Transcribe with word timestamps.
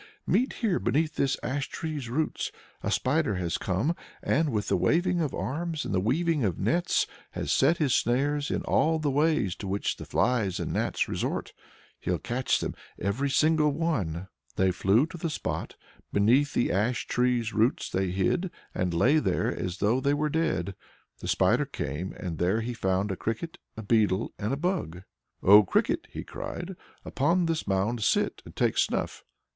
Meet 0.25 0.53
here 0.63 0.79
beneath 0.79 1.13
this 1.15 1.37
ash 1.43 1.69
tree's 1.69 2.09
roots. 2.09 2.51
A 2.81 2.89
spider 2.89 3.35
has 3.35 3.59
come, 3.59 3.95
and, 4.23 4.51
with 4.51 4.71
waving 4.71 5.21
of 5.21 5.31
arms 5.31 5.85
and 5.85 5.95
weaving 6.03 6.43
of 6.43 6.57
nets, 6.57 7.05
has 7.33 7.51
set 7.53 7.77
his 7.77 7.93
snares 7.93 8.49
in 8.49 8.63
all 8.63 8.97
the 8.97 9.11
ways 9.11 9.53
to 9.57 9.67
which 9.67 9.97
the 9.97 10.05
flies 10.05 10.59
and 10.59 10.73
gnats 10.73 11.07
resort. 11.07 11.53
He'll 11.99 12.17
catch 12.17 12.59
them, 12.61 12.73
every 12.97 13.29
single 13.29 13.69
one!" 13.73 14.27
They 14.55 14.71
flew 14.71 15.05
to 15.05 15.19
the 15.19 15.29
spot; 15.29 15.75
beneath 16.11 16.55
the 16.55 16.71
ash 16.71 17.05
tree's 17.05 17.53
roots 17.53 17.87
they 17.87 18.09
hid, 18.09 18.49
and 18.73 18.95
lay 18.95 19.19
there 19.19 19.55
as 19.55 19.77
though 19.77 20.01
they 20.01 20.15
were 20.15 20.29
dead. 20.29 20.73
The 21.19 21.27
Spider 21.27 21.65
came, 21.67 22.11
and 22.13 22.39
there 22.39 22.61
he 22.61 22.73
found 22.73 23.11
a 23.11 23.15
cricket, 23.15 23.59
a 23.77 23.83
beetle, 23.83 24.33
and 24.39 24.51
a 24.51 24.57
bug. 24.57 25.03
"O 25.43 25.61
Cricket!" 25.63 26.07
he 26.09 26.23
cried, 26.23 26.75
"upon 27.05 27.45
this 27.45 27.67
mound 27.67 28.01
sit 28.01 28.41
and 28.45 28.55
take 28.55 28.79
snuff! 28.79 29.23